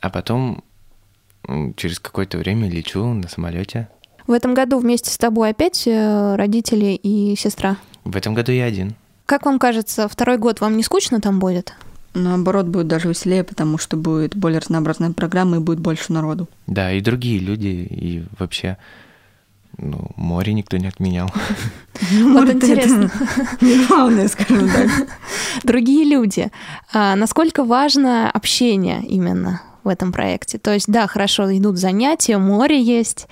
а 0.00 0.10
потом 0.10 0.64
через 1.76 1.98
какое-то 1.98 2.38
время 2.38 2.68
лечу 2.68 3.04
на 3.04 3.28
самолете. 3.28 3.88
В 4.26 4.32
этом 4.32 4.54
году 4.54 4.78
вместе 4.78 5.10
с 5.10 5.18
тобой 5.18 5.50
опять 5.50 5.86
э, 5.86 6.36
родители 6.36 6.92
и 6.92 7.34
сестра? 7.36 7.76
В 8.04 8.16
этом 8.16 8.34
году 8.34 8.52
я 8.52 8.64
один. 8.64 8.94
Как 9.26 9.46
вам 9.46 9.58
кажется, 9.58 10.08
второй 10.08 10.38
год 10.38 10.60
вам 10.60 10.76
не 10.76 10.82
скучно 10.82 11.20
там 11.20 11.38
будет? 11.38 11.74
Наоборот, 12.14 12.66
будет 12.66 12.88
даже 12.88 13.08
веселее, 13.08 13.44
потому 13.44 13.78
что 13.78 13.96
будет 13.96 14.36
более 14.36 14.58
разнообразная 14.58 15.12
программа 15.12 15.56
и 15.56 15.60
будет 15.60 15.78
больше 15.78 16.12
народу. 16.12 16.48
Да, 16.66 16.92
и 16.92 17.00
другие 17.00 17.38
люди, 17.38 17.66
и 17.68 18.24
вообще 18.38 18.76
ну, 19.78 20.08
море 20.16 20.52
никто 20.52 20.76
не 20.76 20.88
отменял. 20.88 21.30
Вот 22.22 22.48
интересно. 22.48 23.10
Главное, 23.88 24.28
скажем 24.28 24.68
так. 24.70 24.88
Другие 25.64 26.04
люди. 26.04 26.50
А 26.92 27.14
насколько 27.14 27.62
важно 27.62 28.30
общение 28.30 29.02
именно 29.02 29.60
в 29.84 29.88
этом 29.88 30.12
проекте? 30.12 30.58
То 30.58 30.72
есть, 30.72 30.90
да, 30.90 31.06
хорошо, 31.06 31.54
идут 31.56 31.78
занятия, 31.78 32.38
море 32.38 32.80
есть, 32.80 33.28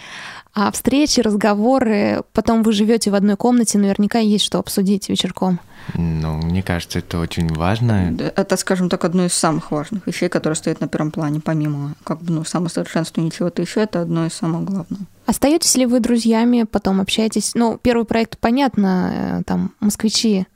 а 0.54 0.72
встречи, 0.72 1.20
разговоры, 1.20 2.22
потом 2.32 2.62
вы 2.62 2.72
живете 2.72 3.10
в 3.10 3.14
одной 3.14 3.36
комнате, 3.36 3.78
наверняка 3.78 4.18
есть 4.18 4.44
что 4.44 4.58
обсудить 4.58 5.08
вечерком. 5.08 5.60
Ну, 5.94 6.38
мне 6.38 6.62
кажется, 6.62 6.98
это 6.98 7.18
очень 7.18 7.48
важно. 7.48 8.16
Это, 8.36 8.56
скажем 8.56 8.88
так, 8.88 9.04
одно 9.04 9.24
из 9.24 9.32
самых 9.32 9.70
важных 9.70 10.06
вещей, 10.06 10.28
которое 10.28 10.56
стоит 10.56 10.80
на 10.80 10.88
первом 10.88 11.10
плане, 11.10 11.40
помимо 11.40 11.94
как 12.04 12.22
бы, 12.22 12.32
ну, 12.32 12.44
самосовершенствования 12.44 13.30
чего-то 13.30 13.62
еще, 13.62 13.82
это 13.82 14.02
одно 14.02 14.26
из 14.26 14.34
самых 14.34 14.64
главных. 14.64 15.00
Остаетесь 15.26 15.76
ли 15.76 15.86
вы 15.86 16.00
друзьями, 16.00 16.64
потом 16.64 17.00
общаетесь? 17.00 17.54
Ну, 17.54 17.78
первый 17.80 18.04
проект, 18.04 18.38
понятно, 18.38 19.40
э, 19.40 19.42
там, 19.44 19.74
москвичи. 19.80 20.46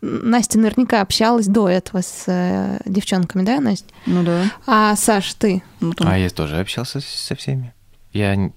Настя 0.00 0.58
наверняка 0.58 1.00
общалась 1.00 1.46
до 1.46 1.68
этого 1.68 2.00
с 2.00 2.24
э, 2.26 2.78
девчонками, 2.86 3.44
да, 3.44 3.60
Настя? 3.60 3.86
Ну 4.06 4.22
да. 4.22 4.50
А 4.66 4.96
Саш, 4.96 5.34
ты? 5.34 5.62
Ну, 5.80 5.92
там... 5.92 6.08
А 6.08 6.18
я 6.18 6.30
тоже 6.30 6.58
общался 6.58 7.00
со 7.00 7.34
всеми. 7.36 7.72
Я 8.12 8.50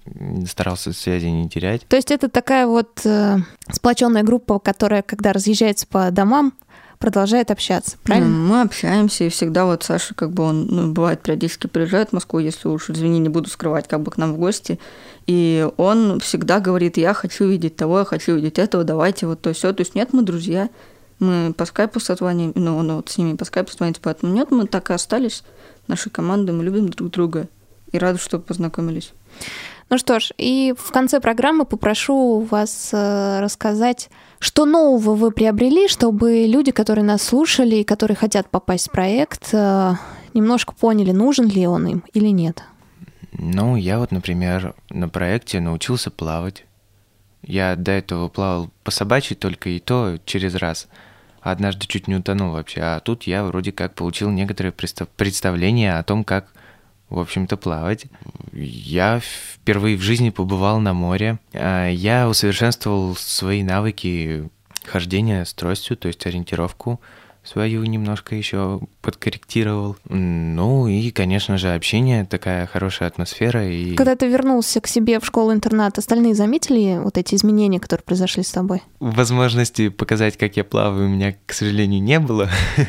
старался 0.48 0.92
связи 0.92 1.26
не 1.26 1.48
терять. 1.48 1.86
То 1.86 1.96
есть 1.96 2.10
это 2.10 2.28
такая 2.28 2.66
вот 2.66 3.00
э, 3.04 3.38
сплоченная 3.70 4.24
группа, 4.24 4.58
которая, 4.58 5.02
когда 5.02 5.32
разъезжается 5.32 5.86
по 5.86 6.10
домам, 6.10 6.54
продолжает 6.98 7.50
общаться, 7.50 7.96
правильно? 8.02 8.30
Ну, 8.30 8.48
мы 8.48 8.60
общаемся, 8.62 9.24
и 9.24 9.28
всегда 9.28 9.66
вот 9.66 9.82
Саша, 9.82 10.14
как 10.14 10.32
бы 10.32 10.42
он, 10.42 10.66
ну, 10.66 10.92
бывает, 10.92 11.22
периодически 11.22 11.66
приезжает 11.66 12.10
в 12.10 12.12
Москву, 12.14 12.38
если 12.38 12.66
уж, 12.66 12.88
извини, 12.88 13.18
не 13.18 13.28
буду 13.28 13.50
скрывать, 13.50 13.86
как 13.86 14.00
бы 14.00 14.10
к 14.10 14.16
нам 14.16 14.32
в 14.32 14.38
гости, 14.38 14.78
и 15.26 15.68
он 15.76 16.20
всегда 16.20 16.60
говорит, 16.60 16.96
я 16.96 17.12
хочу 17.12 17.46
видеть 17.46 17.76
того, 17.76 18.00
я 18.00 18.04
хочу 18.04 18.34
видеть 18.36 18.58
этого, 18.58 18.84
давайте 18.84 19.26
вот 19.26 19.40
то 19.42 19.52
все. 19.52 19.72
То 19.72 19.82
есть 19.82 19.94
нет, 19.94 20.12
мы 20.12 20.22
друзья, 20.22 20.70
мы 21.18 21.52
по 21.52 21.64
скайпу 21.64 22.00
созваниваем, 22.00 22.52
ну, 22.54 22.76
он 22.76 22.92
вот 22.92 23.10
с 23.10 23.18
ними 23.18 23.36
по 23.36 23.44
скайпу 23.44 23.70
созванивается, 23.70 24.02
поэтому 24.02 24.32
нет, 24.32 24.50
мы 24.50 24.66
так 24.66 24.90
и 24.90 24.94
остались, 24.94 25.44
нашей 25.88 26.10
командой, 26.10 26.52
мы 26.52 26.64
любим 26.64 26.88
друг 26.88 27.10
друга 27.10 27.48
и 27.92 27.98
рады, 27.98 28.18
что 28.18 28.38
познакомились. 28.38 29.12
Ну 29.90 29.98
что 29.98 30.18
ж, 30.18 30.32
и 30.38 30.74
в 30.76 30.90
конце 30.90 31.20
программы 31.20 31.64
попрошу 31.64 32.40
вас 32.40 32.90
э, 32.92 33.40
рассказать, 33.40 34.10
что 34.38 34.64
нового 34.64 35.14
вы 35.14 35.30
приобрели, 35.30 35.88
чтобы 35.88 36.46
люди, 36.46 36.72
которые 36.72 37.04
нас 37.04 37.22
слушали 37.22 37.76
и 37.76 37.84
которые 37.84 38.16
хотят 38.16 38.48
попасть 38.48 38.88
в 38.88 38.92
проект, 38.92 39.50
э, 39.52 39.92
немножко 40.32 40.74
поняли, 40.74 41.12
нужен 41.12 41.48
ли 41.48 41.66
он 41.66 41.86
им 41.86 42.04
или 42.12 42.28
нет. 42.28 42.64
Ну, 43.32 43.76
я 43.76 43.98
вот, 43.98 44.10
например, 44.10 44.74
на 44.90 45.08
проекте 45.08 45.60
научился 45.60 46.10
плавать. 46.10 46.64
Я 47.42 47.76
до 47.76 47.92
этого 47.92 48.28
плавал 48.28 48.70
по 48.84 48.90
собачьей 48.90 49.36
только 49.36 49.68
и 49.68 49.80
то 49.80 50.18
через 50.24 50.54
раз. 50.54 50.88
Однажды 51.40 51.86
чуть 51.86 52.08
не 52.08 52.16
утонул 52.16 52.52
вообще. 52.52 52.80
А 52.80 53.00
тут 53.00 53.24
я 53.24 53.44
вроде 53.44 53.70
как 53.70 53.94
получил 53.94 54.30
некоторое 54.30 54.72
представление 54.72 55.98
о 55.98 56.02
том, 56.02 56.24
как 56.24 56.48
в 57.10 57.18
общем-то, 57.18 57.56
плавать. 57.56 58.06
Я 58.52 59.20
впервые 59.20 59.96
в 59.96 60.02
жизни 60.02 60.30
побывал 60.30 60.80
на 60.80 60.94
море. 60.94 61.38
А, 61.52 61.88
я 61.88 62.28
усовершенствовал 62.28 63.14
свои 63.16 63.62
навыки 63.62 64.48
хождения 64.84 65.44
с 65.44 65.54
тростью, 65.54 65.96
то 65.96 66.08
есть 66.08 66.26
ориентировку 66.26 67.00
свою 67.44 67.84
немножко 67.84 68.34
еще 68.34 68.80
подкорректировал. 69.02 69.96
Ну 70.08 70.88
и, 70.88 71.10
конечно 71.10 71.58
же, 71.58 71.74
общение, 71.74 72.24
такая 72.24 72.66
хорошая 72.66 73.08
атмосфера. 73.08 73.68
И... 73.68 73.94
Когда 73.94 74.16
ты 74.16 74.28
вернулся 74.28 74.80
к 74.80 74.86
себе 74.86 75.20
в 75.20 75.26
школу-интернат, 75.26 75.98
остальные 75.98 76.34
заметили 76.34 76.98
вот 77.02 77.18
эти 77.18 77.34
изменения, 77.34 77.78
которые 77.78 78.04
произошли 78.04 78.42
с 78.42 78.50
тобой? 78.50 78.82
Возможности 78.98 79.90
показать, 79.90 80.36
как 80.36 80.56
я 80.56 80.64
плаваю, 80.64 81.06
у 81.06 81.10
меня, 81.10 81.36
к 81.46 81.52
сожалению, 81.52 82.02
не 82.02 82.18
было. 82.18 82.48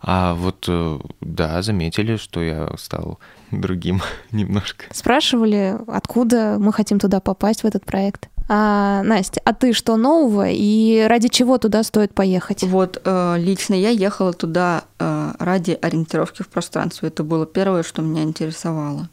А 0.00 0.34
вот, 0.34 0.66
э, 0.68 1.00
да, 1.20 1.60
заметили, 1.60 2.16
что 2.16 2.40
я 2.40 2.70
стал 2.78 3.18
другим 3.50 4.02
немножко. 4.32 4.84
Спрашивали, 4.92 5.76
откуда 5.86 6.56
мы 6.58 6.72
хотим 6.72 6.98
туда 6.98 7.20
попасть, 7.20 7.62
в 7.62 7.66
этот 7.66 7.84
проект? 7.84 8.28
А, 8.50 9.02
Настя, 9.02 9.42
а 9.44 9.52
ты 9.52 9.74
что 9.74 9.96
нового 9.96 10.48
и 10.48 11.04
ради 11.06 11.28
чего 11.28 11.58
туда 11.58 11.82
стоит 11.82 12.14
поехать? 12.14 12.62
Вот 12.62 13.00
э, 13.04 13.36
лично 13.38 13.74
я 13.74 13.90
ехала 13.90 14.32
туда 14.32 14.84
э, 14.98 15.32
ради 15.38 15.78
ориентировки 15.80 16.42
в 16.42 16.48
пространстве. 16.48 17.08
Это 17.08 17.24
было 17.24 17.44
первое, 17.44 17.82
что 17.82 18.00
меня 18.00 18.22
интересовало. 18.22 19.10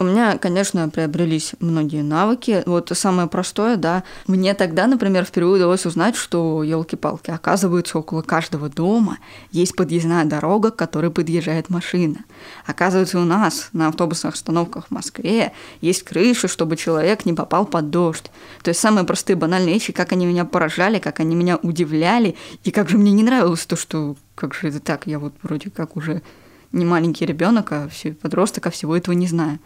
У 0.00 0.04
меня, 0.04 0.38
конечно, 0.38 0.88
приобрелись 0.88 1.56
многие 1.58 2.02
навыки. 2.02 2.62
Вот 2.66 2.92
самое 2.94 3.26
простое, 3.26 3.76
да, 3.76 4.04
мне 4.28 4.54
тогда, 4.54 4.86
например, 4.86 5.24
впервые 5.24 5.56
удалось 5.56 5.86
узнать, 5.86 6.14
что, 6.14 6.62
елки-палки, 6.62 7.32
оказывается, 7.32 7.98
около 7.98 8.22
каждого 8.22 8.68
дома 8.68 9.18
есть 9.50 9.74
подъездная 9.74 10.24
дорога, 10.24 10.70
к 10.70 10.76
которой 10.76 11.10
подъезжает 11.10 11.68
машина. 11.68 12.18
Оказывается, 12.64 13.18
у 13.18 13.24
нас 13.24 13.70
на 13.72 13.88
автобусных 13.88 14.34
остановках 14.34 14.86
в 14.86 14.90
Москве 14.92 15.52
есть 15.80 16.04
крыша, 16.04 16.46
чтобы 16.46 16.76
человек 16.76 17.26
не 17.26 17.32
попал 17.32 17.66
под 17.66 17.90
дождь. 17.90 18.30
То 18.62 18.68
есть 18.68 18.78
самые 18.78 19.04
простые 19.04 19.34
банальные 19.34 19.74
вещи, 19.74 19.92
как 19.92 20.12
они 20.12 20.26
меня 20.26 20.44
поражали, 20.44 21.00
как 21.00 21.18
они 21.18 21.34
меня 21.34 21.56
удивляли, 21.56 22.36
и 22.62 22.70
как 22.70 22.88
же 22.88 22.98
мне 22.98 23.10
не 23.10 23.24
нравилось 23.24 23.66
то, 23.66 23.74
что 23.74 24.14
как 24.36 24.54
же 24.54 24.68
это 24.68 24.78
так, 24.78 25.08
я 25.08 25.18
вот 25.18 25.34
вроде 25.42 25.70
как 25.70 25.96
уже 25.96 26.22
не 26.70 26.84
маленький 26.84 27.26
ребенок, 27.26 27.72
а 27.72 27.88
все 27.88 28.12
подросток, 28.12 28.68
а 28.68 28.70
всего 28.70 28.96
этого 28.96 29.14
не 29.16 29.26
знаю. 29.26 29.58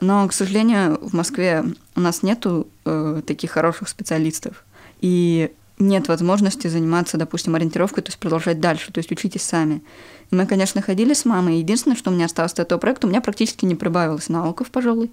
Но, 0.00 0.26
к 0.28 0.32
сожалению, 0.32 0.98
в 1.00 1.14
Москве 1.14 1.64
у 1.94 2.00
нас 2.00 2.22
нету 2.22 2.66
э, 2.84 3.22
таких 3.26 3.52
хороших 3.52 3.88
специалистов. 3.88 4.64
И 5.00 5.52
нет 5.78 6.08
возможности 6.08 6.68
заниматься, 6.68 7.16
допустим, 7.16 7.54
ориентировкой, 7.54 8.02
то 8.02 8.08
есть 8.08 8.18
продолжать 8.18 8.60
дальше, 8.60 8.92
то 8.92 8.98
есть 8.98 9.10
учитесь 9.10 9.42
сами. 9.42 9.82
Мы, 10.30 10.46
конечно, 10.46 10.82
ходили 10.82 11.14
с 11.14 11.24
мамой. 11.24 11.58
Единственное, 11.58 11.96
что 11.96 12.10
у 12.10 12.14
меня 12.14 12.26
осталось 12.26 12.52
от 12.52 12.60
этого 12.60 12.78
проекта, 12.78 13.06
у 13.06 13.10
меня 13.10 13.20
практически 13.20 13.64
не 13.64 13.74
прибавилось 13.74 14.28
навыков, 14.28 14.70
пожалуй. 14.70 15.10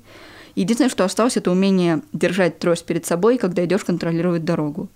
Единственное, 0.56 0.90
что 0.90 1.06
осталось, 1.06 1.38
это 1.38 1.52
умение 1.52 2.02
держать 2.14 2.60
трость 2.60 2.86
перед 2.86 3.06
собой, 3.06 3.38
когда 3.38 3.64
идешь 3.66 3.86
контролировать 3.86 4.44
дорогу. 4.44 4.90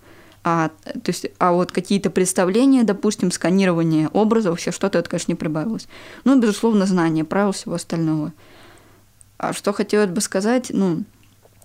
А, 0.44 0.70
то 0.84 1.08
есть, 1.08 1.26
а 1.38 1.52
вот 1.52 1.72
какие-то 1.72 2.08
представления, 2.10 2.84
допустим, 2.84 3.32
сканирование 3.32 4.08
образов, 4.08 4.60
все 4.60 4.70
что-то, 4.70 4.98
это, 4.98 5.10
конечно, 5.10 5.32
не 5.32 5.36
прибавилось. 5.36 5.88
Ну, 6.24 6.38
безусловно, 6.38 6.86
знание 6.86 7.24
правил 7.24 7.52
всего 7.52 7.74
остального. 7.74 8.32
А 9.38 9.52
что 9.52 9.72
хотелось 9.72 10.10
бы 10.10 10.20
сказать, 10.20 10.70
ну, 10.70 11.04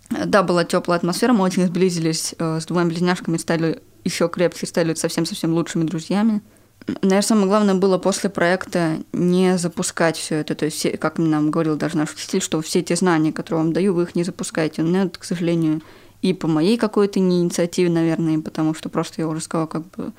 да, 0.09 0.43
была 0.43 0.65
теплая 0.65 0.97
атмосфера, 0.97 1.33
мы 1.33 1.43
очень 1.43 1.67
сблизились 1.67 2.35
э, 2.37 2.59
с 2.59 2.65
двумя 2.65 2.85
близняшками, 2.85 3.37
стали 3.37 3.81
еще 4.03 4.27
крепче, 4.27 4.65
стали 4.65 4.93
совсем-совсем 4.93 5.53
лучшими 5.53 5.83
друзьями. 5.83 6.41
Наверное, 6.87 7.21
самое 7.21 7.47
главное 7.47 7.75
было 7.75 7.97
после 7.97 8.29
проекта 8.29 8.97
не 9.13 9.57
запускать 9.57 10.17
все 10.17 10.35
это. 10.37 10.55
То 10.55 10.65
есть, 10.65 10.99
как 10.99 11.19
нам 11.19 11.51
говорил 11.51 11.75
даже 11.75 11.95
наш 11.95 12.11
учитель, 12.13 12.41
что 12.41 12.59
все 12.61 12.79
эти 12.79 12.93
знания, 12.95 13.31
которые 13.31 13.63
вам 13.63 13.73
даю, 13.73 13.93
вы 13.93 14.03
их 14.03 14.15
не 14.15 14.23
запускаете. 14.23 14.81
Но 14.81 15.03
это, 15.03 15.19
к 15.19 15.23
сожалению, 15.23 15.81
и 16.21 16.33
по 16.33 16.47
моей 16.47 16.77
какой-то 16.77 17.19
инициативе, 17.19 17.89
наверное, 17.89 18.39
потому 18.39 18.73
что 18.73 18.89
просто 18.89 19.21
я 19.21 19.27
уже 19.27 19.41
сказала, 19.41 19.67
как 19.67 19.87
бы, 19.91 20.11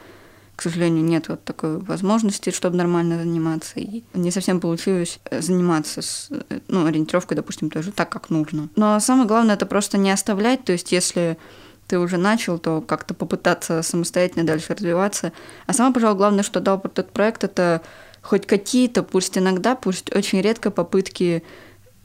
к 0.57 0.63
сожалению, 0.63 1.05
нет 1.05 1.29
вот 1.29 1.45
такой 1.45 1.79
возможности, 1.79 2.51
чтобы 2.51 2.77
нормально 2.77 3.19
заниматься. 3.19 3.81
И 3.81 4.05
не 4.15 4.31
совсем 4.31 4.61
получилось 4.61 5.19
заниматься 5.31 6.03
с 6.03 6.29
ну, 6.69 6.87
ориентировкой, 6.87 7.37
допустим, 7.37 7.71
тоже 7.71 7.91
так, 7.91 8.11
как 8.11 8.31
нужно. 8.31 8.69
Но 8.77 9.01
самое 9.01 9.27
главное 9.27 9.55
это 9.55 9.67
просто 9.67 9.99
не 9.99 10.11
оставлять. 10.11 10.65
То 10.65 10.73
есть, 10.73 10.93
если 10.93 11.39
ты 11.89 11.99
уже 11.99 12.17
начал, 12.17 12.59
то 12.59 12.81
как-то 12.81 13.15
попытаться 13.15 13.83
самостоятельно 13.83 14.45
дальше 14.45 14.75
развиваться. 14.75 15.33
А 15.67 15.73
самое, 15.73 15.95
пожалуй, 15.95 16.17
главное, 16.17 16.43
что 16.43 16.61
дал 16.61 16.81
этот 16.83 17.11
проект, 17.11 17.45
это 17.45 17.83
хоть 18.23 18.47
какие-то, 18.47 19.03
пусть 19.03 19.37
иногда, 19.37 19.75
пусть 19.75 20.15
очень 20.15 20.41
редко 20.41 20.71
попытки 20.71 21.43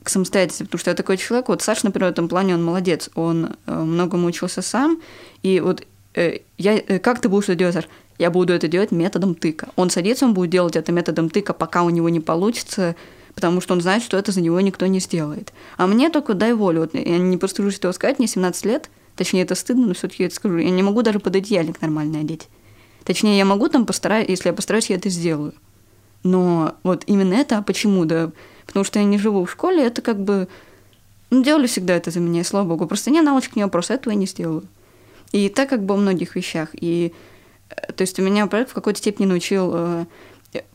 к 0.04 0.10
самостоятельности, 0.10 0.64
потому 0.64 0.80
что 0.80 0.90
я 0.90 0.96
такой 0.96 1.18
человек, 1.18 1.50
вот 1.50 1.62
Саша, 1.62 1.86
например, 1.86 2.10
в 2.10 2.14
этом 2.14 2.28
плане, 2.28 2.56
он 2.56 2.64
молодец, 2.64 3.10
он 3.14 3.56
э, 3.66 3.74
многому 3.74 4.28
учился 4.28 4.62
сам, 4.62 5.02
и 5.44 5.60
вот 5.60 5.86
э, 6.16 6.40
я, 6.58 6.78
э, 6.78 7.00
как 7.00 7.20
ты 7.22 7.30
будешь 7.30 7.54
делать, 7.56 7.76
Саш? 7.76 7.88
Я 8.18 8.32
буду 8.32 8.54
это 8.54 8.68
делать 8.68 8.92
методом 8.92 9.36
тыка. 9.36 9.70
Он 9.76 9.90
садится, 9.90 10.26
он 10.26 10.34
будет 10.34 10.50
делать 10.50 10.76
это 10.76 10.92
методом 10.92 11.30
тыка, 11.30 11.54
пока 11.54 11.84
у 11.84 11.90
него 11.90 12.10
не 12.10 12.20
получится, 12.20 12.96
потому 13.36 13.62
что 13.62 13.74
он 13.74 13.82
знает, 13.82 14.02
что 14.02 14.18
это 14.18 14.32
за 14.32 14.42
него 14.42 14.60
никто 14.60 14.88
не 14.88 15.00
сделает. 15.00 15.54
А 15.78 15.86
мне 15.86 16.10
только 16.10 16.34
дай 16.34 16.54
волю. 16.54 16.82
Вот 16.82 16.96
я 16.96 17.18
не 17.20 17.38
постыжусь 17.38 17.78
этого 17.78 17.92
сказать, 17.92 18.18
мне 18.18 18.28
17 18.28 18.66
лет, 18.66 18.90
точнее, 19.16 19.44
это 19.44 19.54
стыдно, 19.54 19.88
но 19.88 19.94
все 19.94 20.08
таки 20.08 20.24
я 20.24 20.28
это 20.28 20.36
скажу. 20.36 20.58
Я 20.58 20.72
не 20.72 20.84
могу 20.84 21.04
даже 21.04 21.20
под 21.20 21.36
одеяльник 21.36 21.82
нормально 21.82 22.20
одеть. 22.20 22.48
Точнее, 23.04 23.38
я 23.38 23.46
могу 23.46 23.70
там 23.70 23.86
постараюсь, 23.86 24.28
если 24.28 24.50
я 24.50 24.54
постараюсь, 24.54 24.90
я 24.90 24.96
это 24.96 25.10
сделаю. 25.10 25.54
Но 26.24 26.76
вот 26.84 27.04
именно 27.06 27.36
это, 27.36 27.58
а 27.58 27.62
почему, 27.62 28.06
да, 28.06 28.32
потому 28.66 28.84
что 28.84 29.00
я 29.00 29.06
не 29.06 29.18
живу 29.18 29.46
в 29.46 29.52
школе, 29.52 29.86
это 29.86 30.02
как 30.02 30.20
бы, 30.20 30.48
ну, 31.30 31.44
делали 31.44 31.68
всегда 31.68 31.96
это 31.96 32.12
за 32.12 32.20
меня, 32.20 32.44
слава 32.44 32.68
богу, 32.68 32.88
просто 32.88 33.12
не 33.12 33.22
навычек, 33.22 33.56
не 33.56 33.64
вопрос, 33.64 33.92
этого 33.92 34.12
я 34.12 34.20
не 34.20 34.26
сделаю. 34.26 34.64
И 35.32 35.50
так 35.50 35.70
как 35.70 35.84
бы 35.86 35.94
во 35.94 36.02
многих 36.02 36.36
вещах. 36.36 36.70
И, 36.74 37.14
то 37.96 38.02
есть 38.02 38.20
у 38.20 38.24
меня 38.24 38.48
проект 38.48 38.72
в 38.72 38.74
какой-то 38.74 39.00
степени 39.00 39.26
научил 39.26 39.72
э, 39.74 40.06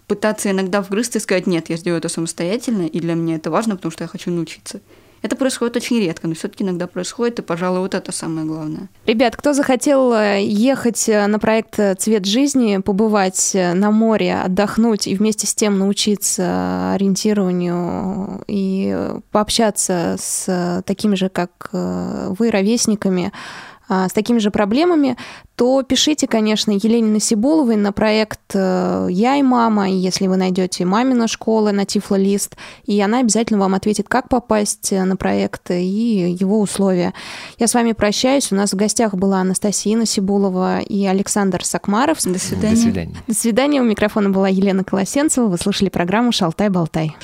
пытаться 0.07 0.51
иногда 0.51 0.83
вгрызться 0.83 1.19
и 1.19 1.21
сказать, 1.21 1.47
нет, 1.47 1.71
я 1.71 1.77
сделаю 1.77 1.99
это 1.99 2.09
самостоятельно, 2.09 2.87
и 2.87 3.01
для 3.01 3.15
меня 3.15 3.37
это 3.37 3.51
важно, 3.51 3.77
потому 3.77 3.93
что 3.93 4.05
я 4.05 4.09
хочу 4.09 4.31
научиться. 4.31 4.81
Это 5.23 5.37
происходит 5.37 5.77
очень 5.77 6.01
редко, 6.01 6.27
но 6.27 6.35
все-таки 6.35 6.65
иногда 6.65 6.89
происходит, 6.89 7.39
и, 7.39 7.43
пожалуй, 7.43 7.79
вот 7.79 7.95
это 7.95 8.11
самое 8.11 8.45
главное. 8.45 8.89
Ребят, 9.07 9.37
кто 9.37 9.53
захотел 9.53 10.13
э, 10.13 10.43
ехать 10.43 11.09
э, 11.09 11.27
на 11.29 11.39
проект 11.39 11.79
«Цвет 11.99 12.27
жизни», 12.27 12.79
побывать 12.79 13.53
э, 13.55 13.73
на 13.73 13.93
море, 13.93 14.35
отдохнуть 14.35 15.07
и 15.07 15.15
вместе 15.15 15.47
с 15.47 15.55
тем 15.55 15.79
научиться 15.79 16.93
ориентированию 16.95 18.43
и 18.49 19.11
пообщаться 19.31 20.17
с 20.19 20.83
такими 20.87 21.15
же, 21.15 21.29
как 21.29 21.71
вы, 21.73 22.51
ровесниками, 22.51 23.33
с 23.89 24.13
такими 24.13 24.39
же 24.39 24.51
проблемами, 24.51 25.17
то 25.57 25.83
пишите, 25.83 26.27
конечно, 26.27 26.71
Елене 26.71 27.09
Насибуловой 27.09 27.77
на 27.77 27.93
проект 27.93 28.41
э, 28.55 29.07
«Я 29.11 29.37
и 29.37 29.43
мама», 29.43 29.89
если 29.91 30.27
вы 30.27 30.37
найдете 30.37 30.85
«Мамина 30.85 31.29
школа» 31.29 31.73
на 31.73 31.85
Тифло-лист, 31.85 32.57
и 32.85 33.01
она 33.01 33.19
обязательно 33.19 33.61
вам 33.61 33.75
ответит, 33.75 34.09
как 34.09 34.29
попасть 34.29 34.93
на 34.93 35.17
проект 35.17 35.71
и 35.71 35.85
его 35.85 36.61
условия. 36.61 37.13
Я 37.59 37.67
с 37.67 37.75
вами 37.75 37.93
прощаюсь. 37.93 38.51
У 38.51 38.55
нас 38.55 38.73
в 38.73 38.77
гостях 38.77 39.15
была 39.15 39.41
Анастасия 39.41 39.97
Насибулова 39.97 40.81
и 40.81 41.05
Александр 41.07 41.65
Сакмаров. 41.65 42.23
До 42.25 42.39
свидания. 42.39 42.75
До 42.75 42.81
свидания. 42.81 43.17
До 43.27 43.35
свидания. 43.35 43.81
У 43.81 43.85
микрофона 43.85 44.31
была 44.31 44.49
Елена 44.49 44.85
Колосенцева. 44.85 45.49
Вы 45.49 45.59
слушали 45.59 45.91
программу 45.91 46.33
«Шалтай-болтай». 46.33 47.17